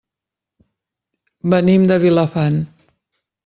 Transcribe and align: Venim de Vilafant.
Venim 1.53 1.87
de 1.93 2.01
Vilafant. 2.07 2.61